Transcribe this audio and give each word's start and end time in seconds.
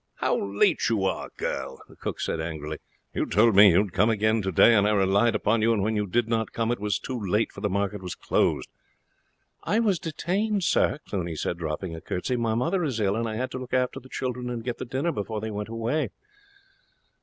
"How 0.15 0.35
late 0.35 0.89
you 0.89 1.03
are, 1.03 1.29
girl!" 1.37 1.79
the 1.87 1.95
cook 1.95 2.19
said 2.19 2.41
angrily. 2.41 2.79
"You 3.13 3.27
told 3.27 3.55
me 3.55 3.69
you 3.69 3.83
would 3.83 3.93
come 3.93 4.09
again 4.09 4.41
today, 4.41 4.73
and 4.73 4.87
I 4.87 4.93
relied 4.93 5.35
upon 5.35 5.61
you, 5.61 5.73
and 5.73 5.83
when 5.83 5.95
you 5.95 6.07
did 6.07 6.27
not 6.27 6.53
come 6.53 6.71
it 6.71 6.79
was 6.79 6.97
too 6.97 7.23
late, 7.23 7.51
for 7.51 7.61
the 7.61 7.69
market 7.69 8.01
was 8.01 8.15
closed." 8.15 8.67
"I 9.63 9.79
was 9.79 9.99
detained, 9.99 10.63
sir," 10.63 10.97
Cluny 11.07 11.35
said, 11.35 11.59
dropping 11.59 11.93
a 11.95 12.01
curtsey; 12.01 12.35
"my 12.35 12.55
mother 12.55 12.83
is 12.83 12.99
ill, 12.99 13.15
and 13.15 13.29
I 13.29 13.35
had 13.35 13.51
to 13.51 13.59
look 13.59 13.75
after 13.75 13.99
the 13.99 14.09
children 14.09 14.49
and 14.49 14.63
get 14.63 14.79
the 14.79 14.85
dinner 14.85 15.11
before 15.11 15.39
they 15.39 15.51
went 15.51 15.69
away." 15.69 16.09